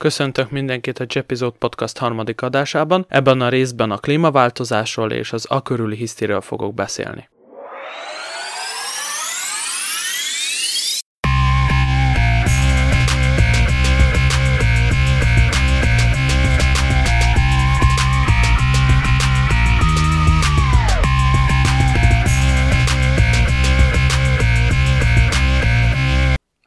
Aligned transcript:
Köszöntök 0.00 0.50
mindenkit 0.50 0.98
a 0.98 1.04
Jepisode 1.08 1.56
Podcast 1.58 1.98
harmadik 1.98 2.42
adásában. 2.42 3.06
Ebben 3.08 3.40
a 3.40 3.48
részben 3.48 3.90
a 3.90 3.98
klímaváltozásról 3.98 5.10
és 5.12 5.32
az 5.32 5.46
a 5.48 5.62
körüli 5.62 5.96
hisztiről 5.96 6.40
fogok 6.40 6.74
beszélni. 6.74 7.28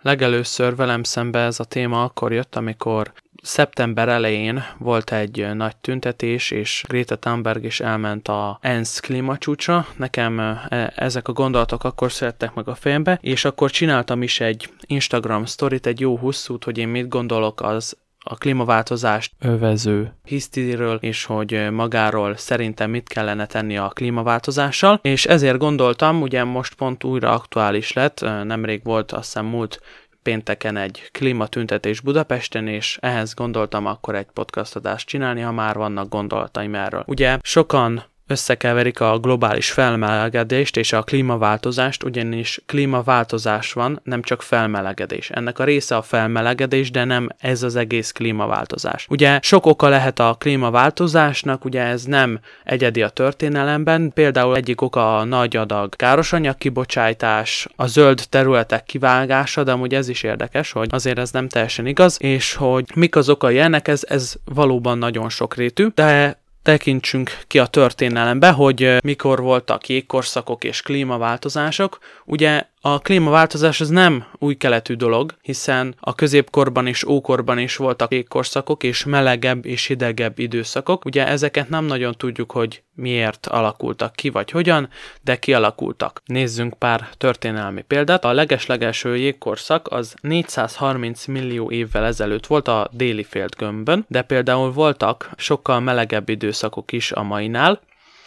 Legelőször 0.02 0.76
velem 0.76 1.04
szembe 1.04 1.40
ez 1.40 1.60
a 1.60 1.64
téma 1.64 2.04
akkor 2.04 2.34
jött, 2.34 2.56
amikor 2.56 3.14
szeptember 3.44 4.10
elején 4.10 4.64
volt 4.78 5.12
egy 5.12 5.56
nagy 5.56 5.76
tüntetés, 5.76 6.52
és 6.52 6.84
Greta 6.88 7.16
Thunberg 7.16 7.64
is 7.64 7.80
elment 7.80 8.28
a 8.28 8.58
ENSZ 8.62 9.00
klímacsúcsra. 9.00 9.88
Nekem 9.96 10.40
e, 10.40 10.94
ezek 10.96 11.28
a 11.28 11.34
gondolatok 11.34 11.84
akkor 11.84 12.12
szerettek 12.12 12.54
meg 12.54 12.68
a 12.68 12.76
fejembe, 12.76 13.20
és 13.22 13.46
akkor 13.46 13.72
csináltam 13.72 14.22
is 14.22 14.40
egy 14.40 14.70
Instagram 14.86 15.46
sztorit, 15.46 15.86
egy 15.86 16.00
jó 16.00 16.16
hosszút, 16.16 16.64
hogy 16.64 16.78
én 16.78 16.88
mit 16.88 17.08
gondolok 17.08 17.62
az 17.62 17.98
a 18.26 18.36
klímaváltozást 18.36 19.32
övező 19.40 20.14
hisztériről, 20.24 20.98
és 21.02 21.26
hogy 21.26 21.68
magáról 21.72 22.36
szerintem 22.38 22.90
mit 22.90 23.08
kellene 23.08 23.46
tenni 23.46 23.78
a 23.78 23.88
klímaváltozással, 23.88 25.00
és 25.02 25.26
ezért 25.26 25.58
gondoltam, 25.58 26.22
ugye 26.22 26.44
most 26.44 26.74
pont 26.74 27.04
újra 27.04 27.32
aktuális 27.32 27.94
lett, 27.94 28.22
nemrég 28.44 28.84
volt 28.84 29.12
azt 29.12 29.24
hiszem 29.24 29.46
múlt 29.46 29.80
pénteken 30.24 30.78
egy 30.78 31.10
klímatüntetés 31.12 32.00
Budapesten, 32.00 32.68
és 32.68 32.98
ehhez 33.02 33.34
gondoltam 33.34 33.86
akkor 33.86 34.16
egy 34.16 34.28
podcast 34.34 34.76
adást 34.76 35.08
csinálni, 35.08 35.42
ha 35.42 35.52
már 35.52 35.76
vannak 35.76 36.10
gondolataim 36.10 36.76
erről. 36.76 37.04
Ugye 37.08 37.38
sokan 37.42 38.04
összekeverik 38.34 39.00
a 39.00 39.18
globális 39.18 39.72
felmelegedést 39.72 40.78
és 40.78 40.94
a 40.94 41.04
klímaváltozást, 41.04 42.04
ugyanis 42.04 42.62
klímaváltozás 42.66 43.74
van, 43.74 44.00
nem 44.04 44.22
csak 44.22 44.42
felmelegedés. 44.42 45.30
Ennek 45.30 45.60
a 45.60 45.64
része 45.64 45.96
a 45.96 46.02
felmelegedés, 46.02 46.92
de 46.92 47.04
nem 47.04 47.30
ez 47.38 47.64
az 47.64 47.76
egész 47.76 48.12
klímaváltozás. 48.12 49.06
Ugye 49.10 49.40
sok 49.42 49.66
oka 49.66 49.90
lehet 49.90 50.20
a 50.20 50.36
klímaváltozásnak, 50.40 51.66
ugye 51.66 51.82
ez 51.82 52.04
nem 52.04 52.40
egyedi 52.64 53.02
a 53.02 53.10
történelemben, 53.10 54.12
például 54.14 54.56
egyik 54.56 54.82
oka 54.82 55.18
a 55.18 55.24
nagy 55.24 55.56
adag 55.56 55.96
károsanyag 55.96 56.58
kibocsátás, 56.58 57.68
a 57.76 57.88
zöld 57.88 58.24
területek 58.30 58.84
kivágása, 58.84 59.64
de 59.64 59.72
amúgy 59.72 59.94
ez 59.94 60.10
is 60.10 60.24
érdekes, 60.24 60.72
hogy 60.72 60.88
azért 60.92 61.18
ez 61.18 61.32
nem 61.32 61.48
teljesen 61.48 61.86
igaz, 61.86 62.18
és 62.22 62.54
hogy 62.54 62.86
mik 62.96 63.16
az 63.16 63.30
okai 63.30 63.60
ennek, 63.60 63.88
ez, 63.88 64.02
ez 64.08 64.34
valóban 64.46 64.98
nagyon 64.98 65.30
sokrétű, 65.30 65.88
de 65.96 66.42
tekintsünk 66.64 67.38
ki 67.48 67.60
a 67.60 67.66
történelembe, 67.66 68.52
hogy 68.52 68.98
mikor 69.04 69.42
voltak 69.42 69.90
jégkorszakok 69.90 70.64
és 70.64 70.82
klímaváltozások. 70.82 71.98
Ugye 72.26 72.66
a 72.86 73.00
klímaváltozás 73.00 73.82
az 73.82 73.90
nem 73.90 74.26
új 74.40 74.56
keletű 74.56 74.94
dolog, 74.94 75.36
hiszen 75.42 75.96
a 76.00 76.16
középkorban 76.16 76.88
és 76.88 77.04
ókorban 77.04 77.58
is 77.58 77.76
voltak 77.76 78.12
jégkorszakok 78.12 78.84
és 78.84 79.04
melegebb 79.06 79.66
és 79.66 79.86
hidegebb 79.86 80.40
időszakok. 80.40 81.06
Ugye 81.06 81.28
ezeket 81.28 81.70
nem 81.70 81.86
nagyon 81.86 82.14
tudjuk, 82.18 82.52
hogy 82.52 82.84
miért 82.96 83.48
alakultak 83.48 84.16
ki, 84.16 84.30
vagy 84.30 84.52
hogyan, 84.52 84.90
de 85.22 85.40
kialakultak. 85.40 86.22
Nézzünk 86.26 86.74
pár 86.74 87.10
történelmi 87.18 87.82
példát. 87.82 88.26
A 88.26 88.34
legeslegelső 88.34 89.18
jégkorszak 89.18 89.92
az 89.92 90.16
430 90.22 91.26
millió 91.26 91.72
évvel 91.72 92.06
ezelőtt 92.06 92.48
volt 92.48 92.68
a 92.68 92.90
déli 92.92 93.24
földgömbön, 93.24 94.06
de 94.08 94.22
például 94.22 94.72
voltak 94.72 95.30
sokkal 95.38 95.80
melegebb 95.80 96.30
időszakok 96.30 96.92
is 96.92 97.12
a 97.12 97.24
mainál, 97.24 97.82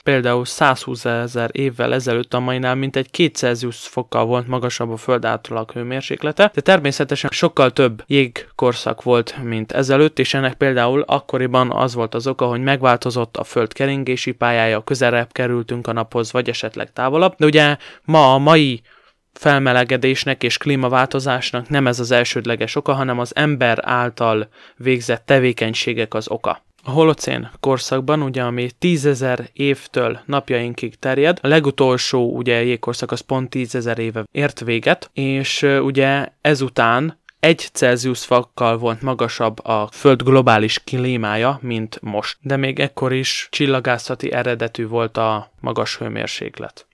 például 0.07 0.45
120 0.45 1.05
ezer 1.05 1.51
évvel 1.53 1.95
ezelőtt 1.95 2.35
a 2.35 2.41
mainál 2.41 2.75
mintegy 2.75 3.11
2 3.11 3.29
Celsius 3.29 3.77
fokkal 3.77 4.25
volt 4.25 4.47
magasabb 4.47 4.91
a 4.91 4.97
föld 4.97 5.25
átlag 5.25 5.71
hőmérséklete, 5.73 6.51
de 6.55 6.61
természetesen 6.61 7.31
sokkal 7.33 7.71
több 7.71 8.03
jégkorszak 8.07 9.03
volt, 9.03 9.43
mint 9.43 9.73
ezelőtt, 9.73 10.19
és 10.19 10.35
ennek 10.35 10.55
például 10.55 11.01
akkoriban 11.07 11.71
az 11.73 11.95
volt 11.95 12.15
az 12.15 12.27
oka, 12.27 12.47
hogy 12.47 12.61
megváltozott 12.61 13.37
a 13.37 13.45
föld 13.45 13.73
keringési 13.73 14.33
pályája, 14.33 14.85
közelebb 14.85 15.33
kerültünk 15.33 15.87
a 15.87 15.93
naphoz, 15.93 16.33
vagy 16.33 16.49
esetleg 16.49 16.93
távolabb, 16.93 17.35
de 17.37 17.47
ugye 17.47 17.77
ma 18.05 18.35
a 18.35 18.39
mai 18.39 18.83
felmelegedésnek 19.33 20.43
és 20.43 20.59
klímaváltozásnak 20.59 21.69
nem 21.69 21.87
ez 21.87 22.01
az 22.01 22.11
elsődleges 22.11 22.75
oka, 22.75 22.93
hanem 22.93 23.19
az 23.19 23.37
ember 23.37 23.79
által 23.83 24.49
végzett 24.77 25.27
tevékenységek 25.27 26.15
az 26.15 26.31
oka. 26.31 26.66
A 26.87 26.91
holocén 26.91 27.51
korszakban, 27.61 28.23
ugye, 28.23 28.43
ami 28.43 28.71
tízezer 28.79 29.49
évtől 29.53 30.21
napjainkig 30.27 30.99
terjed, 30.99 31.39
a 31.43 31.47
legutolsó 31.47 32.37
ugye 32.37 32.63
jégkorszak 32.63 33.11
az 33.11 33.21
pont 33.21 33.51
tízezer 33.51 33.99
éve 33.99 34.25
ért 34.33 34.61
véget, 34.61 35.11
és 35.13 35.63
ugye 35.63 36.29
ezután 36.41 37.19
egy 37.41 37.69
Celsius 37.73 38.25
fokkal 38.25 38.79
volt 38.79 39.03
magasabb 39.03 39.65
a 39.65 39.89
Föld 39.93 40.23
globális 40.23 40.79
klímája, 40.85 41.59
mint 41.63 41.99
most. 42.03 42.39
De 42.41 42.57
még 42.57 42.81
ekkor 42.81 43.13
is 43.13 43.49
csillagászati 43.51 44.33
eredetű 44.33 44.87
volt 44.87 45.17
a 45.17 45.51
magas 45.61 45.97
hőmérséklet. 45.97 46.87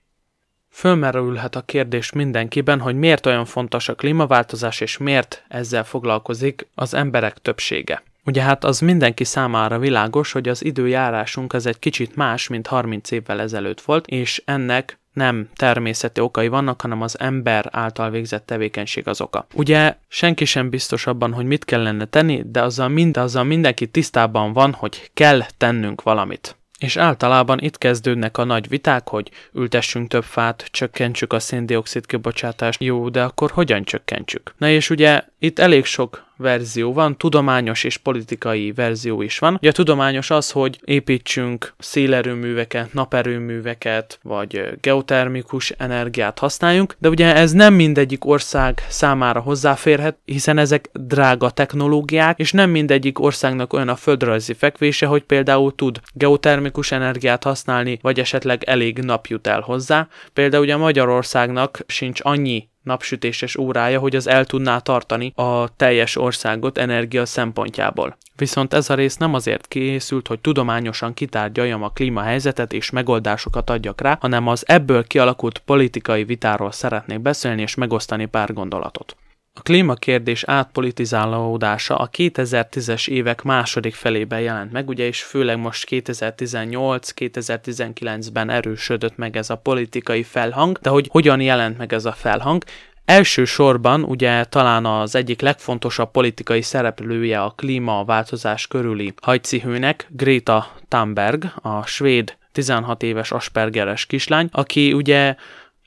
Fölmerülhet 0.69 1.55
a 1.55 1.61
kérdés 1.61 2.11
mindenkiben, 2.11 2.79
hogy 2.79 2.95
miért 2.95 3.25
olyan 3.25 3.45
fontos 3.45 3.89
a 3.89 3.95
klímaváltozás, 3.95 4.79
és 4.81 4.97
miért 4.97 5.43
ezzel 5.47 5.83
foglalkozik 5.83 6.67
az 6.75 6.93
emberek 6.93 7.37
többsége. 7.37 8.03
Ugye 8.25 8.41
hát 8.41 8.63
az 8.63 8.79
mindenki 8.79 9.23
számára 9.23 9.79
világos, 9.79 10.31
hogy 10.31 10.49
az 10.49 10.65
időjárásunk 10.65 11.53
az 11.53 11.65
egy 11.65 11.79
kicsit 11.79 12.15
más, 12.15 12.47
mint 12.47 12.67
30 12.67 13.11
évvel 13.11 13.41
ezelőtt 13.41 13.81
volt, 13.81 14.07
és 14.07 14.41
ennek 14.45 14.99
nem 15.13 15.49
természeti 15.55 16.21
okai 16.21 16.47
vannak, 16.47 16.81
hanem 16.81 17.01
az 17.01 17.19
ember 17.19 17.69
által 17.71 18.09
végzett 18.09 18.45
tevékenység 18.45 19.07
az 19.07 19.21
oka. 19.21 19.47
Ugye 19.53 19.95
senki 20.07 20.45
sem 20.45 20.69
biztos 20.69 21.07
abban, 21.07 21.33
hogy 21.33 21.45
mit 21.45 21.65
kellene 21.65 22.05
tenni, 22.05 22.43
de 22.45 22.61
azzal, 22.61 22.87
mind, 22.87 23.17
azzal 23.17 23.43
mindenki 23.43 23.87
tisztában 23.87 24.53
van, 24.53 24.73
hogy 24.73 25.11
kell 25.13 25.41
tennünk 25.57 26.01
valamit. 26.01 26.57
És 26.79 26.97
általában 26.97 27.59
itt 27.59 27.77
kezdődnek 27.77 28.37
a 28.37 28.43
nagy 28.43 28.67
viták, 28.67 29.09
hogy 29.09 29.31
ültessünk 29.53 30.07
több 30.07 30.23
fát, 30.23 30.67
csökkentsük 30.71 31.33
a 31.33 31.39
széndiokszid 31.39 32.05
kibocsátást. 32.05 32.83
Jó, 32.83 33.09
de 33.09 33.23
akkor 33.23 33.51
hogyan 33.51 33.83
csökkentsük? 33.83 34.53
Na 34.57 34.69
és 34.69 34.89
ugye 34.89 35.23
itt 35.39 35.59
elég 35.59 35.85
sok 35.85 36.23
verzió 36.43 36.93
van, 36.93 37.17
tudományos 37.17 37.83
és 37.83 37.97
politikai 37.97 38.71
verzió 38.71 39.21
is 39.21 39.39
van. 39.39 39.53
Ugye 39.53 39.69
a 39.69 39.73
tudományos 39.73 40.29
az, 40.29 40.51
hogy 40.51 40.79
építsünk 40.83 41.73
szélerőműveket, 41.77 42.93
naperőműveket, 42.93 44.19
vagy 44.23 44.69
geotermikus 44.81 45.69
energiát 45.69 46.39
használjunk, 46.39 46.95
de 46.99 47.09
ugye 47.09 47.35
ez 47.35 47.51
nem 47.51 47.73
mindegyik 47.73 48.25
ország 48.25 48.85
számára 48.89 49.39
hozzáférhet, 49.39 50.17
hiszen 50.25 50.57
ezek 50.57 50.89
drága 50.93 51.49
technológiák, 51.49 52.39
és 52.39 52.51
nem 52.51 52.69
mindegyik 52.69 53.19
országnak 53.19 53.73
olyan 53.73 53.89
a 53.89 53.95
földrajzi 53.95 54.53
fekvése, 54.53 55.05
hogy 55.05 55.23
például 55.23 55.75
tud 55.75 55.99
geotermikus 56.13 56.91
energiát 56.91 57.43
használni, 57.43 57.99
vagy 58.01 58.19
esetleg 58.19 58.63
elég 58.63 58.97
nap 58.97 59.27
jut 59.27 59.47
el 59.47 59.61
hozzá. 59.61 60.07
Például 60.33 60.63
ugye 60.63 60.77
Magyarországnak 60.77 61.79
sincs 61.87 62.19
annyi 62.23 62.71
napsütéses 62.83 63.57
órája, 63.57 63.99
hogy 63.99 64.15
az 64.15 64.27
el 64.27 64.45
tudná 64.45 64.79
tartani 64.79 65.33
a 65.35 65.75
teljes 65.75 66.15
országot 66.15 66.77
energia 66.77 67.25
szempontjából. 67.25 68.17
Viszont 68.35 68.73
ez 68.73 68.89
a 68.89 68.93
rész 68.93 69.17
nem 69.17 69.33
azért 69.33 69.67
készült, 69.67 70.27
hogy 70.27 70.39
tudományosan 70.39 71.13
kitárgyaljam 71.13 71.83
a 71.83 71.89
klímahelyzetet 71.89 72.73
és 72.73 72.89
megoldásokat 72.89 73.69
adjak 73.69 74.01
rá, 74.01 74.17
hanem 74.21 74.47
az 74.47 74.63
ebből 74.67 75.07
kialakult 75.07 75.57
politikai 75.57 76.23
vitáról 76.23 76.71
szeretnék 76.71 77.19
beszélni 77.19 77.61
és 77.61 77.75
megosztani 77.75 78.25
pár 78.25 78.53
gondolatot. 78.53 79.15
A 79.55 79.61
klímakérdés 79.61 80.43
átpolitizálódása 80.43 81.95
a 81.95 82.09
2010-es 82.09 83.07
évek 83.07 83.41
második 83.41 83.95
felében 83.95 84.39
jelent 84.39 84.71
meg, 84.71 84.87
ugye, 84.87 85.05
és 85.05 85.23
főleg 85.23 85.57
most 85.57 85.87
2018-2019-ben 85.89 88.49
erősödött 88.49 89.17
meg 89.17 89.37
ez 89.37 89.49
a 89.49 89.57
politikai 89.57 90.23
felhang, 90.23 90.77
de 90.81 90.89
hogy 90.89 91.07
hogyan 91.11 91.41
jelent 91.41 91.77
meg 91.77 91.93
ez 91.93 92.05
a 92.05 92.11
felhang? 92.11 92.63
Elsősorban 93.05 94.03
ugye 94.03 94.43
talán 94.43 94.85
az 94.85 95.15
egyik 95.15 95.41
legfontosabb 95.41 96.11
politikai 96.11 96.61
szereplője 96.61 97.41
a 97.41 97.53
klímaváltozás 97.57 98.67
körüli 98.67 99.13
hajcihőnek 99.21 100.07
Greta 100.09 100.71
Thunberg, 100.87 101.45
a 101.55 101.85
svéd 101.85 102.37
16 102.51 103.03
éves 103.03 103.31
aspergeres 103.31 104.05
kislány, 104.05 104.49
aki 104.51 104.93
ugye 104.93 105.35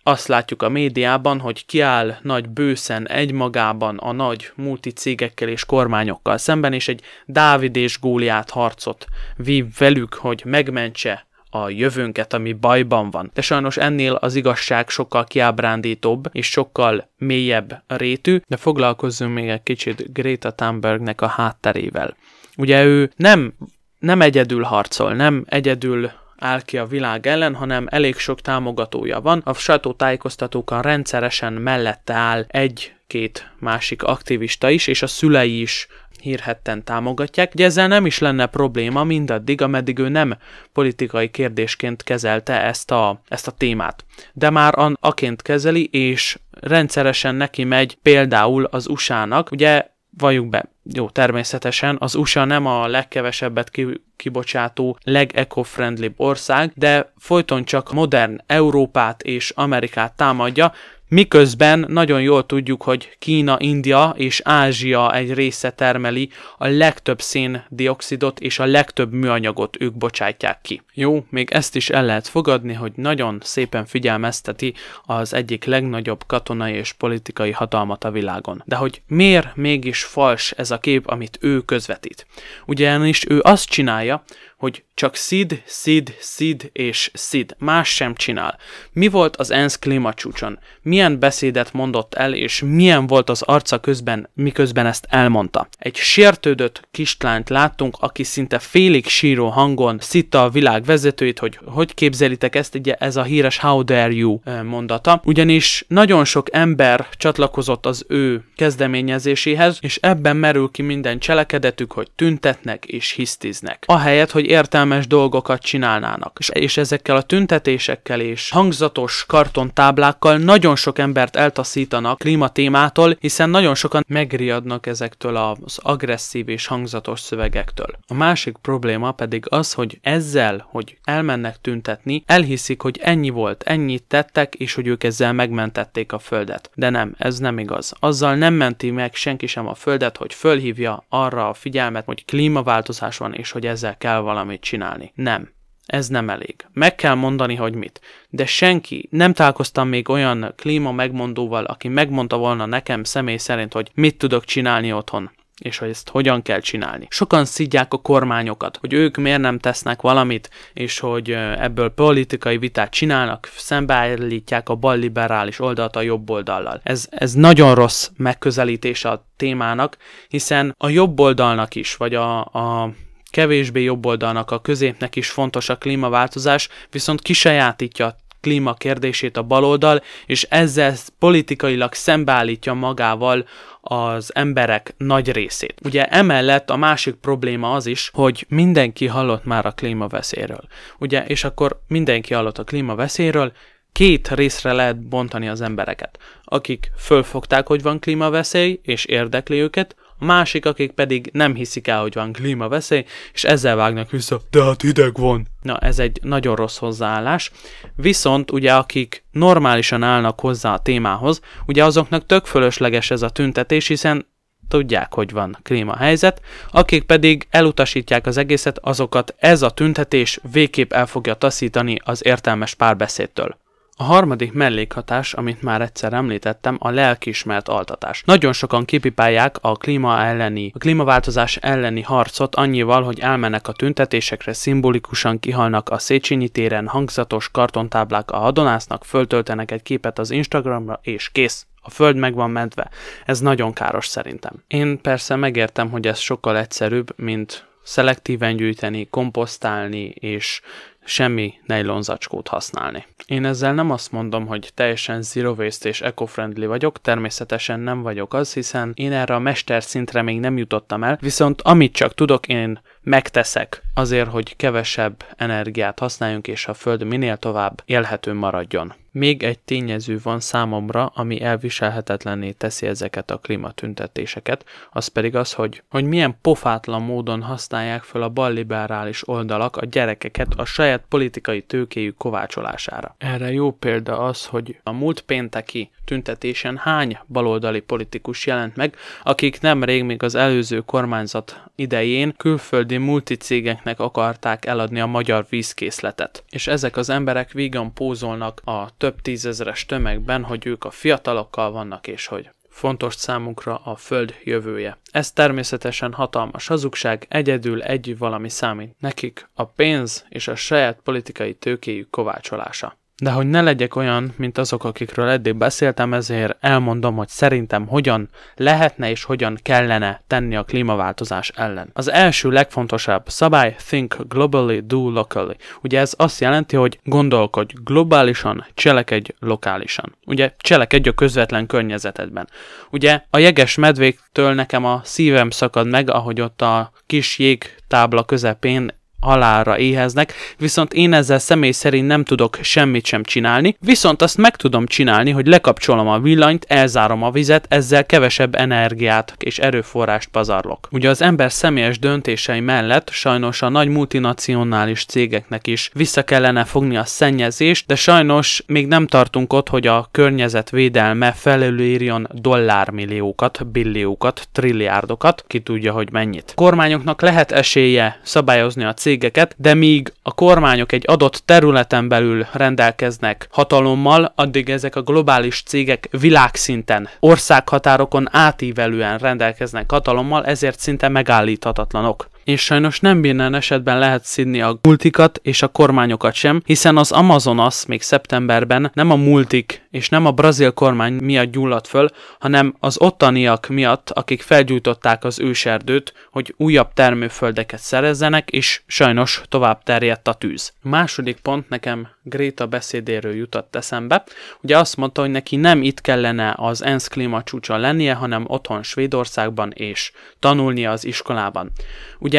azt 0.06 0.26
látjuk 0.26 0.62
a 0.62 0.68
médiában, 0.68 1.40
hogy 1.40 1.66
kiáll 1.66 2.16
nagy 2.22 2.48
bőszen 2.48 3.08
egymagában 3.08 3.96
a 3.96 4.12
nagy 4.12 4.52
multicégekkel 4.54 5.48
és 5.48 5.64
kormányokkal 5.64 6.38
szemben, 6.38 6.72
és 6.72 6.88
egy 6.88 7.00
Dávid 7.24 7.76
és 7.76 8.00
Góliát 8.00 8.50
harcot 8.50 9.06
vív 9.36 9.66
velük, 9.78 10.14
hogy 10.14 10.42
megmentse 10.44 11.26
a 11.50 11.68
jövőnket, 11.68 12.32
ami 12.32 12.52
bajban 12.52 13.10
van. 13.10 13.30
De 13.34 13.40
sajnos 13.40 13.76
ennél 13.76 14.12
az 14.12 14.34
igazság 14.34 14.88
sokkal 14.88 15.24
kiábrándítóbb 15.24 16.28
és 16.32 16.50
sokkal 16.50 17.10
mélyebb 17.18 17.82
rétű, 17.86 18.40
de 18.46 18.56
foglalkozzunk 18.56 19.34
még 19.34 19.48
egy 19.48 19.62
kicsit 19.62 20.12
Greta 20.12 20.50
Thunbergnek 20.50 21.20
a 21.20 21.26
hátterével. 21.26 22.16
Ugye 22.56 22.84
ő 22.84 23.10
nem, 23.16 23.54
nem 23.98 24.20
egyedül 24.20 24.62
harcol, 24.62 25.14
nem 25.14 25.44
egyedül 25.48 26.10
áll 26.38 26.62
ki 26.62 26.78
a 26.78 26.86
világ 26.86 27.26
ellen, 27.26 27.54
hanem 27.54 27.86
elég 27.90 28.16
sok 28.16 28.40
támogatója 28.40 29.20
van. 29.20 29.42
A 29.44 29.54
sajtótájékoztatókan 29.54 30.82
rendszeresen 30.82 31.52
mellette 31.52 32.14
áll 32.14 32.44
egy-két 32.48 33.50
másik 33.58 34.02
aktivista 34.02 34.70
is, 34.70 34.86
és 34.86 35.02
a 35.02 35.06
szülei 35.06 35.60
is 35.60 35.88
hírhetten 36.20 36.84
támogatják, 36.84 37.54
de 37.54 37.64
ezzel 37.64 37.88
nem 37.88 38.06
is 38.06 38.18
lenne 38.18 38.46
probléma 38.46 39.04
mindaddig, 39.04 39.62
ameddig 39.62 39.98
ő 39.98 40.08
nem 40.08 40.36
politikai 40.72 41.30
kérdésként 41.30 42.02
kezelte 42.02 42.62
ezt 42.62 42.90
a, 42.90 43.20
ezt 43.28 43.46
a 43.46 43.50
témát. 43.50 44.04
De 44.32 44.50
már 44.50 44.74
aként 45.00 45.42
kezeli, 45.42 45.84
és 45.84 46.38
rendszeresen 46.50 47.34
neki 47.34 47.64
megy 47.64 47.98
például 48.02 48.64
az 48.64 48.88
USA-nak, 48.88 49.50
ugye 49.50 49.86
valljuk 50.18 50.48
be, 50.48 50.68
jó, 50.94 51.08
természetesen 51.08 51.96
az 52.00 52.14
USA 52.14 52.44
nem 52.44 52.66
a 52.66 52.86
legkevesebbet 52.86 53.70
kibocsátó, 54.16 54.98
leg-eco-friendly 55.04 56.12
ország, 56.16 56.72
de 56.74 57.12
folyton 57.18 57.64
csak 57.64 57.92
modern 57.92 58.40
Európát 58.46 59.22
és 59.22 59.52
Amerikát 59.54 60.16
támadja, 60.16 60.72
Miközben 61.08 61.84
nagyon 61.88 62.22
jól 62.22 62.46
tudjuk, 62.46 62.82
hogy 62.82 63.16
Kína, 63.18 63.56
India 63.60 64.14
és 64.16 64.40
Ázsia 64.44 65.14
egy 65.14 65.34
része 65.34 65.70
termeli 65.70 66.30
a 66.58 66.66
legtöbb 66.66 67.20
széndiokszidot 67.20 68.40
és 68.40 68.58
a 68.58 68.64
legtöbb 68.64 69.12
műanyagot 69.12 69.76
ők 69.80 69.94
bocsátják 69.94 70.58
ki. 70.62 70.82
Jó, 70.94 71.24
még 71.30 71.50
ezt 71.50 71.76
is 71.76 71.90
el 71.90 72.04
lehet 72.04 72.28
fogadni, 72.28 72.72
hogy 72.72 72.92
nagyon 72.94 73.40
szépen 73.42 73.86
figyelmezteti 73.86 74.74
az 75.04 75.34
egyik 75.34 75.64
legnagyobb 75.64 76.24
katonai 76.26 76.72
és 76.72 76.92
politikai 76.92 77.50
hatalmat 77.50 78.04
a 78.04 78.10
világon. 78.10 78.62
De 78.64 78.76
hogy 78.76 79.02
miért 79.06 79.56
mégis 79.56 80.04
fals 80.04 80.50
ez 80.50 80.70
a 80.70 80.75
kép, 80.78 81.06
amit 81.06 81.38
ő 81.40 81.60
közvetít? 81.60 82.26
Ugyanis 82.66 83.24
ő 83.28 83.40
azt 83.42 83.68
csinálja, 83.68 84.24
hogy 84.56 84.84
csak 84.94 85.14
Sid, 85.14 85.62
Sid, 85.66 86.14
Sid 86.20 86.70
és 86.72 87.10
Sid, 87.14 87.56
más 87.58 87.88
sem 87.88 88.14
csinál. 88.14 88.58
Mi 88.92 89.08
volt 89.08 89.36
az 89.36 89.50
ENSZ 89.50 89.78
klímacsúcson? 89.78 90.58
Milyen 90.82 91.18
beszédet 91.18 91.72
mondott 91.72 92.14
el, 92.14 92.34
és 92.34 92.62
milyen 92.66 93.06
volt 93.06 93.30
az 93.30 93.42
arca 93.42 93.78
közben, 93.78 94.30
miközben 94.34 94.86
ezt 94.86 95.06
elmondta? 95.08 95.68
Egy 95.78 95.96
sértődött 95.96 96.88
kislányt 96.90 97.48
láttunk, 97.48 97.96
aki 98.00 98.22
szinte 98.22 98.58
félig 98.58 99.06
síró 99.06 99.48
hangon 99.48 99.98
szitta 100.00 100.42
a 100.42 100.48
világ 100.48 100.84
vezetőit, 100.84 101.38
hogy 101.38 101.58
hogy 101.64 101.94
képzelitek 101.94 102.54
ezt, 102.54 102.74
ugye 102.74 102.94
ez 102.94 103.16
a 103.16 103.22
híres 103.22 103.58
How 103.58 103.82
dare 103.82 104.12
you 104.12 104.38
mondata, 104.64 105.20
ugyanis 105.24 105.84
nagyon 105.88 106.24
sok 106.24 106.48
ember 106.52 107.06
csatlakozott 107.16 107.86
az 107.86 108.04
ő 108.08 108.44
kezdeményezéséhez, 108.56 109.78
és 109.80 109.98
ebben 110.02 110.36
merül 110.36 110.70
ki 110.70 110.82
minden 110.82 111.18
cselekedetük, 111.18 111.92
hogy 111.92 112.10
tüntetnek 112.10 112.84
és 112.84 113.10
hisztiznek. 113.10 113.84
Ahelyett, 113.86 114.30
hogy 114.30 114.45
értelmes 114.46 115.06
dolgokat 115.06 115.62
csinálnának. 115.62 116.36
És, 116.38 116.48
és 116.48 116.76
ezekkel 116.76 117.16
a 117.16 117.22
tüntetésekkel 117.22 118.20
és 118.20 118.50
hangzatos 118.50 119.24
kartontáblákkal 119.28 120.36
nagyon 120.36 120.76
sok 120.76 120.98
embert 120.98 121.36
eltaszítanak 121.36 122.18
klímatémától, 122.18 123.16
hiszen 123.20 123.50
nagyon 123.50 123.74
sokan 123.74 124.04
megriadnak 124.08 124.86
ezektől 124.86 125.36
az 125.36 125.78
agresszív 125.82 126.48
és 126.48 126.66
hangzatos 126.66 127.20
szövegektől. 127.20 127.98
A 128.06 128.14
másik 128.14 128.56
probléma 128.56 129.12
pedig 129.12 129.44
az, 129.48 129.72
hogy 129.72 129.98
ezzel, 130.02 130.66
hogy 130.70 130.98
elmennek 131.04 131.60
tüntetni, 131.60 132.22
elhiszik, 132.26 132.82
hogy 132.82 132.98
ennyi 133.02 133.30
volt, 133.30 133.62
ennyit 133.62 134.02
tettek, 134.02 134.54
és 134.54 134.74
hogy 134.74 134.86
ők 134.86 135.04
ezzel 135.04 135.32
megmentették 135.32 136.12
a 136.12 136.18
földet. 136.18 136.70
De 136.74 136.90
nem, 136.90 137.14
ez 137.18 137.38
nem 137.38 137.58
igaz. 137.58 137.92
Azzal 138.00 138.34
nem 138.34 138.54
menti 138.54 138.90
meg 138.90 139.14
senki 139.14 139.46
sem 139.46 139.66
a 139.66 139.74
földet, 139.74 140.16
hogy 140.16 140.34
fölhívja 140.34 141.04
arra 141.08 141.48
a 141.48 141.54
figyelmet, 141.54 142.04
hogy 142.04 142.24
klímaváltozás 142.24 143.16
van, 143.16 143.34
és 143.34 143.50
hogy 143.50 143.66
ezzel 143.66 143.96
kell 143.96 144.20
valamit 144.36 144.60
csinálni. 144.60 145.12
Nem. 145.14 145.54
Ez 145.86 146.08
nem 146.08 146.30
elég. 146.30 146.66
Meg 146.72 146.94
kell 146.94 147.14
mondani, 147.14 147.54
hogy 147.54 147.74
mit. 147.74 148.00
De 148.28 148.46
senki, 148.46 149.08
nem 149.10 149.32
találkoztam 149.32 149.88
még 149.88 150.08
olyan 150.08 150.52
klíma 150.56 150.92
megmondóval, 150.92 151.64
aki 151.64 151.88
megmondta 151.88 152.36
volna 152.36 152.66
nekem 152.66 153.04
személy 153.04 153.36
szerint, 153.36 153.72
hogy 153.72 153.90
mit 153.94 154.18
tudok 154.18 154.44
csinálni 154.44 154.92
otthon 154.92 155.30
és 155.58 155.78
hogy 155.78 155.88
ezt 155.88 156.08
hogyan 156.08 156.42
kell 156.42 156.60
csinálni. 156.60 157.06
Sokan 157.10 157.44
szidják 157.44 157.92
a 157.92 157.98
kormányokat, 157.98 158.76
hogy 158.76 158.92
ők 158.92 159.16
miért 159.16 159.40
nem 159.40 159.58
tesznek 159.58 160.00
valamit, 160.00 160.50
és 160.72 160.98
hogy 160.98 161.30
ebből 161.58 161.88
politikai 161.88 162.58
vitát 162.58 162.90
csinálnak, 162.90 163.50
szembeállítják 163.56 164.68
a 164.68 164.74
balliberális 164.74 165.60
oldalt 165.60 165.96
a 165.96 166.00
jobb 166.00 166.30
oldallal. 166.30 166.80
Ez, 166.82 167.06
ez 167.10 167.32
nagyon 167.32 167.74
rossz 167.74 168.08
megközelítés 168.16 169.04
a 169.04 169.26
témának, 169.36 169.96
hiszen 170.28 170.74
a 170.78 170.88
jobb 170.88 171.20
oldalnak 171.20 171.74
is, 171.74 171.96
vagy 171.96 172.14
a, 172.14 172.38
a 172.40 172.90
kevésbé 173.36 173.82
jobb 173.82 174.06
oldalnak, 174.06 174.50
a 174.50 174.60
középnek 174.60 175.16
is 175.16 175.30
fontos 175.30 175.68
a 175.68 175.76
klímaváltozás, 175.76 176.68
viszont 176.90 177.20
kisajátítja 177.20 178.06
a 178.06 178.16
klíma 178.40 178.74
kérdését 178.74 179.36
a 179.36 179.42
baloldal, 179.42 180.02
és 180.26 180.42
ezzel 180.42 180.94
politikailag 181.18 181.92
szembeállítja 181.92 182.74
magával 182.74 183.46
az 183.80 184.34
emberek 184.34 184.94
nagy 184.96 185.32
részét. 185.32 185.74
Ugye 185.84 186.06
emellett 186.06 186.70
a 186.70 186.76
másik 186.76 187.14
probléma 187.14 187.72
az 187.74 187.86
is, 187.86 188.10
hogy 188.12 188.46
mindenki 188.48 189.06
hallott 189.06 189.44
már 189.44 189.66
a 189.66 189.72
klímaveszélyről. 189.72 190.64
Ugye, 190.98 191.24
és 191.24 191.44
akkor 191.44 191.80
mindenki 191.88 192.34
hallott 192.34 192.58
a 192.58 192.64
klímaveszélyről, 192.64 193.52
két 193.92 194.28
részre 194.28 194.72
lehet 194.72 195.08
bontani 195.08 195.48
az 195.48 195.60
embereket. 195.60 196.18
Akik 196.44 196.90
fölfogták, 196.98 197.66
hogy 197.66 197.82
van 197.82 197.98
klímaveszély, 197.98 198.80
és 198.82 199.04
érdekli 199.04 199.60
őket, 199.60 199.96
a 200.18 200.24
másik, 200.24 200.66
akik 200.66 200.90
pedig 200.90 201.30
nem 201.32 201.54
hiszik 201.54 201.88
el, 201.88 202.00
hogy 202.00 202.14
van 202.14 202.32
klímaveszély, 202.32 203.04
és 203.32 203.44
ezzel 203.44 203.76
vágnak 203.76 204.10
vissza, 204.10 204.40
de 204.50 204.62
hát 204.62 204.82
hideg 204.82 205.18
van. 205.18 205.46
Na, 205.62 205.78
ez 205.78 205.98
egy 205.98 206.18
nagyon 206.22 206.54
rossz 206.54 206.78
hozzáállás. 206.78 207.50
Viszont 207.96 208.50
ugye 208.50 208.74
akik 208.74 209.24
normálisan 209.30 210.02
állnak 210.02 210.40
hozzá 210.40 210.72
a 210.72 210.78
témához, 210.78 211.40
ugye 211.66 211.84
azoknak 211.84 212.26
tök 212.26 212.44
fölösleges 212.44 213.10
ez 213.10 213.22
a 213.22 213.30
tüntetés, 213.30 213.86
hiszen 213.86 214.26
tudják, 214.68 215.14
hogy 215.14 215.32
van 215.32 215.58
klímahelyzet, 215.62 216.40
akik 216.70 217.02
pedig 217.02 217.46
elutasítják 217.50 218.26
az 218.26 218.36
egészet, 218.36 218.78
azokat 218.78 219.34
ez 219.38 219.62
a 219.62 219.70
tüntetés 219.70 220.40
végképp 220.52 220.92
el 220.92 221.06
fogja 221.06 221.34
taszítani 221.34 221.96
az 222.04 222.24
értelmes 222.24 222.74
párbeszédtől. 222.74 223.56
A 223.98 224.04
harmadik 224.04 224.52
mellékhatás, 224.52 225.34
amit 225.34 225.62
már 225.62 225.80
egyszer 225.80 226.12
említettem, 226.12 226.76
a 226.80 226.90
lelkismert 226.90 227.68
altatás. 227.68 228.22
Nagyon 228.24 228.52
sokan 228.52 228.84
kipipálják 228.84 229.56
a 229.60 229.76
klíma 229.76 230.20
elleni, 230.20 230.70
a 230.74 230.78
klímaváltozás 230.78 231.56
elleni 231.56 232.02
harcot 232.02 232.54
annyival, 232.54 233.02
hogy 233.02 233.20
elmennek 233.20 233.68
a 233.68 233.72
tüntetésekre, 233.72 234.52
szimbolikusan 234.52 235.38
kihalnak 235.38 235.88
a 235.88 235.98
Széchenyi 235.98 236.48
téren, 236.48 236.86
hangzatos 236.86 237.50
kartontáblák 237.50 238.30
a 238.30 238.36
hadonásznak, 238.36 239.04
föltöltenek 239.04 239.70
egy 239.70 239.82
képet 239.82 240.18
az 240.18 240.30
Instagramra, 240.30 241.00
és 241.02 241.30
kész. 241.32 241.66
A 241.82 241.90
föld 241.90 242.16
meg 242.16 242.34
van 242.34 242.50
mentve. 242.50 242.90
Ez 243.24 243.40
nagyon 243.40 243.72
káros 243.72 244.06
szerintem. 244.06 244.52
Én 244.66 245.00
persze 245.00 245.36
megértem, 245.36 245.90
hogy 245.90 246.06
ez 246.06 246.18
sokkal 246.18 246.58
egyszerűbb, 246.58 247.12
mint 247.16 247.66
szelektíven 247.82 248.56
gyűjteni, 248.56 249.08
komposztálni 249.10 250.04
és 250.04 250.60
semmi 251.06 251.54
nejlonzacskót 251.66 252.48
használni. 252.48 253.04
Én 253.26 253.44
ezzel 253.44 253.74
nem 253.74 253.90
azt 253.90 254.12
mondom, 254.12 254.46
hogy 254.46 254.70
teljesen 254.74 255.22
zero 255.22 255.52
waste 255.52 255.88
és 255.88 256.00
eco-friendly 256.00 256.66
vagyok, 256.66 257.00
természetesen 257.00 257.80
nem 257.80 258.02
vagyok 258.02 258.34
az, 258.34 258.52
hiszen 258.52 258.92
én 258.94 259.12
erre 259.12 259.34
a 259.34 259.38
mester 259.38 259.82
szintre 259.82 260.22
még 260.22 260.40
nem 260.40 260.56
jutottam 260.56 261.04
el, 261.04 261.18
viszont 261.20 261.62
amit 261.62 261.92
csak 261.92 262.14
tudok, 262.14 262.48
én 262.48 262.80
megteszek 263.06 263.82
azért, 263.94 264.28
hogy 264.28 264.56
kevesebb 264.56 265.24
energiát 265.36 265.98
használjunk, 265.98 266.48
és 266.48 266.66
a 266.66 266.74
Föld 266.74 267.04
minél 267.04 267.36
tovább 267.36 267.82
élhető 267.84 268.32
maradjon. 268.32 268.94
Még 269.10 269.42
egy 269.42 269.58
tényező 269.58 270.18
van 270.22 270.40
számomra, 270.40 271.06
ami 271.14 271.42
elviselhetetlenné 271.42 272.50
teszi 272.50 272.86
ezeket 272.86 273.30
a 273.30 273.38
klímatüntetéseket, 273.38 274.64
az 274.90 275.06
pedig 275.06 275.36
az, 275.36 275.52
hogy, 275.52 275.82
hogy 275.90 276.04
milyen 276.04 276.38
pofátlan 276.42 277.02
módon 277.02 277.42
használják 277.42 278.02
fel 278.02 278.22
a 278.22 278.28
balliberális 278.28 279.28
oldalak 279.28 279.76
a 279.76 279.84
gyerekeket 279.84 280.54
a 280.56 280.64
saját 280.64 281.04
politikai 281.08 281.62
tőkéjük 281.62 282.16
kovácsolására. 282.16 283.14
Erre 283.18 283.52
jó 283.52 283.72
példa 283.72 284.18
az, 284.18 284.46
hogy 284.46 284.78
a 284.82 284.92
múlt 284.92 285.20
pénteki 285.20 285.90
tüntetésen 286.04 286.76
hány 286.76 287.18
baloldali 287.26 287.80
politikus 287.80 288.46
jelent 288.46 288.76
meg, 288.76 288.96
akik 289.22 289.60
nemrég 289.60 290.04
még 290.04 290.22
az 290.22 290.34
előző 290.34 290.80
kormányzat 290.80 291.60
idején 291.74 292.34
külföldi 292.36 292.95
multicégeknek 292.98 294.00
akarták 294.00 294.66
eladni 294.66 295.00
a 295.00 295.06
magyar 295.06 295.46
vízkészletet. 295.48 296.44
És 296.50 296.66
ezek 296.66 296.96
az 296.96 297.08
emberek 297.08 297.52
vígan 297.52 297.92
pózolnak 297.94 298.60
a 298.64 298.96
több 298.96 299.20
tízezeres 299.20 299.86
tömegben, 299.86 300.44
hogy 300.44 300.66
ők 300.66 300.84
a 300.84 300.90
fiatalokkal 300.90 301.70
vannak, 301.70 302.06
és 302.06 302.26
hogy 302.26 302.50
fontos 302.76 303.14
számunkra 303.14 303.80
a 303.84 303.96
Föld 303.96 304.34
jövője. 304.44 304.98
Ez 305.10 305.32
természetesen 305.32 306.12
hatalmas 306.12 306.66
hazugság, 306.66 307.26
egyedül 307.28 307.82
egy 307.82 308.18
valami 308.18 308.48
számít. 308.48 308.96
Nekik 308.98 309.48
a 309.54 309.64
pénz 309.64 310.24
és 310.28 310.48
a 310.48 310.54
saját 310.54 311.00
politikai 311.04 311.54
tőkéjük 311.54 312.10
kovácsolása. 312.10 312.98
De 313.22 313.30
hogy 313.30 313.46
ne 313.46 313.60
legyek 313.60 313.96
olyan, 313.96 314.32
mint 314.36 314.58
azok, 314.58 314.84
akikről 314.84 315.28
eddig 315.28 315.54
beszéltem, 315.54 316.14
ezért 316.14 316.56
elmondom, 316.60 317.16
hogy 317.16 317.28
szerintem 317.28 317.86
hogyan 317.86 318.28
lehetne 318.56 319.10
és 319.10 319.24
hogyan 319.24 319.58
kellene 319.62 320.22
tenni 320.26 320.56
a 320.56 320.62
klímaváltozás 320.62 321.52
ellen. 321.54 321.90
Az 321.92 322.10
első 322.10 322.50
legfontosabb 322.50 323.28
szabály 323.28 323.76
think 323.88 324.16
globally, 324.28 324.80
do 324.80 325.10
locally. 325.10 325.56
Ugye 325.82 326.00
ez 326.00 326.14
azt 326.16 326.40
jelenti, 326.40 326.76
hogy 326.76 327.00
gondolkodj 327.04 327.74
globálisan, 327.84 328.66
cselekedj 328.74 329.30
lokálisan. 329.38 330.16
Ugye 330.26 330.54
cselekedj 330.58 331.08
a 331.08 331.12
közvetlen 331.12 331.66
környezetedben. 331.66 332.48
Ugye 332.90 333.20
a 333.30 333.38
jeges 333.38 333.74
medvéktől 333.74 334.54
nekem 334.54 334.84
a 334.84 335.00
szívem 335.04 335.50
szakad 335.50 335.86
meg, 335.88 336.10
ahogy 336.10 336.40
ott 336.40 336.62
a 336.62 336.90
kis 337.06 337.38
jégtábla 337.38 338.24
közepén 338.24 338.90
halálra 339.26 339.78
éheznek, 339.78 340.34
viszont 340.58 340.92
én 340.92 341.12
ezzel 341.12 341.38
személy 341.38 341.70
szerint 341.70 342.06
nem 342.06 342.24
tudok 342.24 342.58
semmit 342.60 343.06
sem 343.06 343.22
csinálni, 343.22 343.76
viszont 343.80 344.22
azt 344.22 344.36
meg 344.36 344.56
tudom 344.56 344.86
csinálni, 344.86 345.30
hogy 345.30 345.46
lekapcsolom 345.46 346.08
a 346.08 346.18
villanyt, 346.18 346.64
elzárom 346.68 347.22
a 347.22 347.30
vizet, 347.30 347.66
ezzel 347.68 348.06
kevesebb 348.06 348.54
energiát 348.54 349.34
és 349.38 349.58
erőforrást 349.58 350.28
pazarlok. 350.28 350.88
Ugye 350.90 351.08
az 351.08 351.22
ember 351.22 351.52
személyes 351.52 351.98
döntései 351.98 352.60
mellett 352.60 353.10
sajnos 353.10 353.62
a 353.62 353.68
nagy 353.68 353.88
multinacionális 353.88 355.04
cégeknek 355.04 355.66
is 355.66 355.90
vissza 355.94 356.22
kellene 356.22 356.64
fogni 356.64 356.96
a 356.96 357.04
szennyezést, 357.04 357.86
de 357.86 357.94
sajnos 357.94 358.62
még 358.66 358.86
nem 358.86 359.06
tartunk 359.06 359.52
ott, 359.52 359.68
hogy 359.68 359.86
a 359.86 360.08
környezetvédelme 360.10 361.32
felülírjon 361.32 362.28
dollármilliókat, 362.32 363.66
billiókat, 363.66 364.48
trilliárdokat, 364.52 365.44
ki 365.46 365.60
tudja, 365.60 365.92
hogy 365.92 366.12
mennyit. 366.12 366.52
Kormányoknak 366.54 367.22
lehet 367.22 367.52
esélye 367.52 368.20
szabályozni 368.22 368.84
a 368.84 368.94
cég 368.94 369.15
cégeket, 369.16 369.54
de 369.58 369.74
míg 369.74 370.12
a 370.22 370.34
kormányok 370.34 370.92
egy 370.92 371.04
adott 371.06 371.42
területen 371.44 372.08
belül 372.08 372.46
rendelkeznek 372.52 373.48
hatalommal, 373.50 374.32
addig 374.34 374.70
ezek 374.70 374.96
a 374.96 375.02
globális 375.02 375.62
cégek 375.62 376.08
világszinten, 376.10 377.08
országhatárokon 377.20 378.28
átívelően 378.30 379.18
rendelkeznek 379.18 379.90
hatalommal, 379.90 380.44
ezért 380.44 380.78
szinte 380.78 381.08
megállíthatatlanok 381.08 382.28
és 382.46 382.64
sajnos 382.64 383.00
nem 383.00 383.18
minden 383.18 383.54
esetben 383.54 383.98
lehet 383.98 384.24
szidni 384.24 384.60
a 384.60 384.78
multikat 384.82 385.40
és 385.42 385.62
a 385.62 385.68
kormányokat 385.68 386.34
sem, 386.34 386.62
hiszen 386.64 386.96
az 386.96 387.12
Amazonas 387.12 387.86
még 387.86 388.02
szeptemberben 388.02 388.90
nem 388.94 389.10
a 389.10 389.16
multik 389.16 389.86
és 389.96 390.08
nem 390.08 390.26
a 390.26 390.30
brazil 390.30 390.70
kormány 390.70 391.12
miatt 391.12 391.50
gyulladt 391.50 391.86
föl, 391.86 392.08
hanem 392.38 392.74
az 392.80 393.00
ottaniak 393.00 393.66
miatt, 393.68 394.10
akik 394.10 394.42
felgyújtották 394.42 395.24
az 395.24 395.38
őserdőt, 395.38 396.12
hogy 396.30 396.54
újabb 396.56 396.92
termőföldeket 396.92 397.80
szerezzenek, 397.80 398.50
és 398.50 398.82
sajnos 398.86 399.42
tovább 399.48 399.82
terjedt 399.82 400.28
a 400.28 400.32
tűz. 400.32 400.72
Második 400.82 401.36
pont 401.36 401.68
nekem 401.68 402.08
Gréta 402.22 402.66
beszédéről 402.66 403.34
jutott 403.34 403.76
eszembe. 403.76 404.24
Ugye 404.60 404.78
azt 404.78 404.96
mondta, 404.96 405.20
hogy 405.20 405.30
neki 405.30 405.56
nem 405.56 405.82
itt 405.82 406.00
kellene 406.00 406.54
az 406.56 406.82
ENSZ 406.82 407.08
klímacsúcsa 407.08 407.76
lennie, 407.76 408.14
hanem 408.14 408.44
otthon 408.46 408.82
Svédországban 408.82 409.72
és 409.74 410.12
tanulnia 410.38 410.90
az 410.90 411.04
iskolában. 411.04 411.70
Ugye 412.18 412.35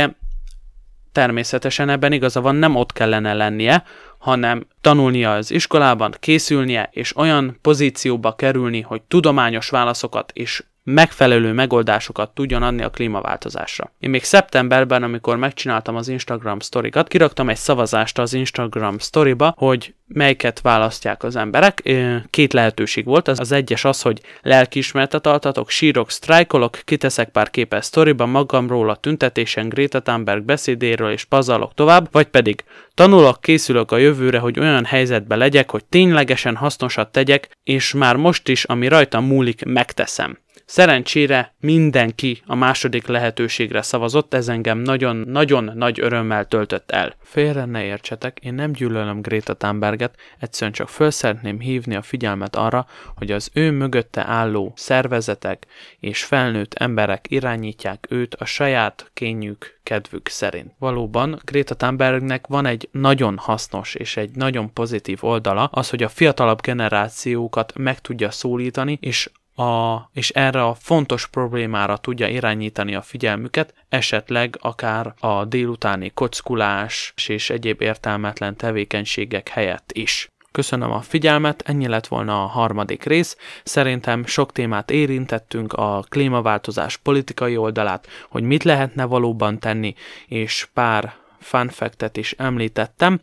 természetesen 1.18 1.90
ebben 1.90 2.12
igaza 2.12 2.42
van, 2.42 2.56
nem 2.56 2.76
ott 2.76 2.94
kellene 2.94 3.34
lennie, 3.34 3.84
hanem 4.18 4.68
tanulnia 4.82 5.34
az 5.34 5.52
iskolában, 5.52 6.16
készülnie, 6.20 6.90
és 6.92 7.18
olyan 7.18 7.58
pozícióba 7.62 8.36
kerülni, 8.36 8.82
hogy 8.82 9.02
tudományos 9.02 9.70
válaszokat 9.70 10.32
és 10.34 10.64
megfelelő 10.94 11.54
megoldásokat 11.54 12.30
tudjon 12.30 12.64
adni 12.64 12.84
a 12.84 12.90
klímaváltozásra. 12.90 13.92
Én 14.00 14.10
még 14.10 14.24
szeptemberben, 14.24 15.04
amikor 15.04 15.38
megcsináltam 15.38 15.96
az 15.96 16.08
Instagram 16.08 16.60
sztorikat, 16.60 17.08
kiraktam 17.08 17.50
egy 17.50 17.58
szavazást 17.58 18.20
az 18.20 18.34
Instagram 18.34 18.98
sztoriba, 18.98 19.54
hogy 19.58 19.94
melyiket 20.08 20.62
választják 20.62 21.24
az 21.24 21.36
emberek. 21.36 21.92
Két 22.30 22.54
lehetőség 22.54 23.06
volt, 23.06 23.28
az, 23.28 23.40
az 23.40 23.52
egyes 23.52 23.86
az, 23.86 24.02
hogy 24.02 24.22
lelkiismertet 24.42 25.28
altatok, 25.28 25.70
sírok, 25.70 26.12
sztrájkolok, 26.12 26.80
kiteszek 26.86 27.30
pár 27.30 27.50
képes 27.50 27.86
sztoriba 27.86 28.26
magamról 28.26 28.90
a 28.90 28.96
tüntetésen 28.96 29.70
Greta 29.70 30.02
Thunberg 30.02 30.44
beszédéről 30.44 31.12
és 31.12 31.24
pazarlok 31.24 31.74
tovább, 31.74 32.08
vagy 32.12 32.28
pedig 32.28 32.64
tanulok, 32.94 33.42
készülök 33.42 33.92
a 33.92 33.98
jövőre, 34.08 34.40
hogy 34.40 34.60
olyan 34.60 34.86
helyzetbe 34.86 35.36
legyek, 35.36 35.72
hogy 35.72 35.86
ténylegesen 35.86 36.56
hasznosat 36.56 37.12
tegyek, 37.12 37.50
és 37.64 37.94
már 37.94 38.16
most 38.16 38.48
is, 38.48 38.64
ami 38.64 38.88
rajtam 38.88 39.26
múlik, 39.26 39.64
megteszem. 39.66 40.38
Szerencsére 40.70 41.56
mindenki 41.60 42.42
a 42.46 42.56
második 42.56 43.08
lehetőségre 43.08 43.82
szavazott, 43.82 44.34
ez 44.34 44.48
engem 44.48 44.78
nagyon-nagyon 44.78 45.72
nagy 45.76 46.00
örömmel 46.00 46.46
töltött 46.46 46.92
el. 46.92 47.16
Félre 47.22 47.66
ne 47.66 47.84
értsetek, 47.84 48.40
én 48.42 48.54
nem 48.54 48.72
gyűlölöm 48.72 49.22
Greta 49.22 49.54
Thunberget, 49.54 50.16
egyszerűen 50.40 50.72
csak 50.72 50.90
föl 50.90 51.12
szeretném 51.12 51.60
hívni 51.60 51.96
a 51.96 52.02
figyelmet 52.02 52.56
arra, 52.56 52.88
hogy 53.16 53.32
az 53.32 53.50
ő 53.54 53.72
mögötte 53.72 54.26
álló 54.26 54.74
szervezetek 54.76 55.68
és 56.00 56.24
felnőtt 56.24 56.74
emberek 56.74 57.26
irányítják 57.30 58.06
őt 58.10 58.36
a 58.36 58.46
saját 58.46 59.10
kényük, 59.14 59.80
kedvük 59.84 60.28
szerint. 60.28 60.72
Valóban 60.80 61.40
Greta 61.46 61.76
Thunbergnek 61.76 62.48
van 62.48 62.66
egy 62.66 62.90
nagyon 62.92 63.38
hasznos 63.38 63.96
és 63.96 64.18
egy 64.18 64.36
nagyon 64.36 64.74
pozitív 64.74 65.18
oldala, 65.22 65.70
az, 65.72 65.90
hogy 65.90 66.04
a 66.04 66.10
fiatalabb 66.10 66.62
generációkat 66.62 67.74
meg 67.78 68.00
tudja 68.00 68.32
szólítani, 68.32 68.98
és 69.02 69.30
a, 69.58 70.10
és 70.14 70.30
erre 70.30 70.64
a 70.64 70.74
fontos 70.74 71.28
problémára 71.28 71.98
tudja 71.98 72.28
irányítani 72.28 72.96
a 72.96 73.02
figyelmüket, 73.02 73.74
esetleg 73.90 74.58
akár 74.62 75.14
a 75.20 75.46
délutáni 75.46 76.12
kockulás 76.14 77.14
és 77.28 77.50
egyéb 77.50 77.82
értelmetlen 77.82 78.56
tevékenységek 78.56 79.50
helyett 79.50 79.92
is. 79.94 80.32
Köszönöm 80.52 80.92
a 80.92 81.02
figyelmet, 81.02 81.64
ennyi 81.66 81.88
lett 81.88 82.08
volna 82.08 82.44
a 82.44 82.48
harmadik 82.48 83.04
rész. 83.04 83.38
Szerintem 83.64 84.26
sok 84.26 84.52
témát 84.52 84.92
érintettünk, 84.92 85.74
a 85.74 86.04
klímaváltozás 86.10 86.98
politikai 86.98 87.58
oldalát, 87.58 88.08
hogy 88.30 88.44
mit 88.44 88.64
lehetne 88.64 89.06
valóban 89.06 89.60
tenni, 89.60 89.96
és 90.28 90.68
pár 90.74 91.14
fact 91.40 92.18
is 92.18 92.32
említettem. 92.32 93.20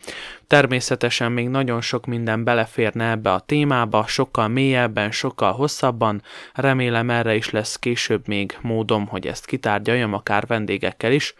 Természetesen 0.46 1.32
még 1.32 1.48
nagyon 1.48 1.80
sok 1.80 2.06
minden 2.06 2.44
beleférne 2.44 3.10
ebbe 3.10 3.32
a 3.32 3.40
témába, 3.40 4.06
sokkal 4.06 4.48
mélyebben, 4.48 5.10
sokkal 5.10 5.52
hosszabban. 5.52 6.22
Remélem 6.52 7.10
erre 7.10 7.34
is 7.34 7.50
lesz 7.50 7.76
később 7.76 8.26
még 8.26 8.58
módom, 8.60 9.06
hogy 9.06 9.26
ezt 9.26 9.46
kitárgyaljam, 9.46 10.12
akár 10.12 10.46
vendégekkel 10.46 11.12
is. 11.12 11.34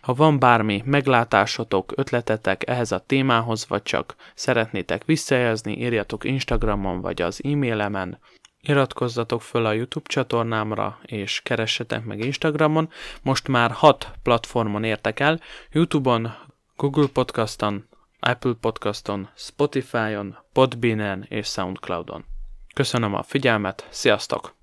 Ha 0.00 0.14
van 0.14 0.38
bármi 0.38 0.82
meglátásotok, 0.84 1.92
ötletetek 1.96 2.68
ehhez 2.68 2.92
a 2.92 3.04
témához, 3.06 3.68
vagy 3.68 3.82
csak 3.82 4.14
szeretnétek 4.34 5.04
visszajelzni, 5.04 5.78
írjatok 5.78 6.24
Instagramon 6.24 7.00
vagy 7.00 7.22
az 7.22 7.40
e-mailemen, 7.44 8.18
Iratkozzatok 8.60 9.42
föl 9.42 9.66
a 9.66 9.72
YouTube 9.72 10.08
csatornámra, 10.08 10.98
és 11.02 11.40
keressetek 11.40 12.04
meg 12.04 12.24
Instagramon. 12.24 12.90
Most 13.22 13.48
már 13.48 13.70
hat 13.70 14.12
platformon 14.22 14.84
értek 14.84 15.20
el, 15.20 15.40
YouTube-on, 15.70 16.34
Google 16.76 17.06
Podcaston, 17.12 17.88
Apple 18.20 18.54
Podcaston, 18.60 19.28
Spotify-on, 19.34 20.38
Podbean-en 20.52 21.26
és 21.28 21.46
Soundcloud-on. 21.46 22.24
Köszönöm 22.74 23.14
a 23.14 23.22
figyelmet, 23.22 23.86
sziasztok! 23.90 24.56